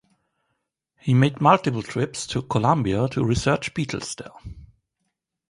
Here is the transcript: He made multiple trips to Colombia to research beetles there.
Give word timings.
He 0.99 1.13
made 1.13 1.41
multiple 1.41 1.83
trips 1.83 2.25
to 2.25 2.41
Colombia 2.41 3.07
to 3.09 3.23
research 3.23 3.75
beetles 3.75 4.15
there. 4.15 4.31